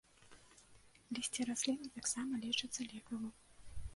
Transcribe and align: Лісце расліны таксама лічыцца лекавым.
Лісце 1.17 1.41
расліны 1.49 1.87
таксама 1.99 2.33
лічыцца 2.45 2.79
лекавым. 2.93 3.31